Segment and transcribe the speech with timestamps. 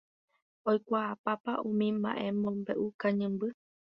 [0.69, 3.49] oikuaapápa umi mba'emombe'u kañymby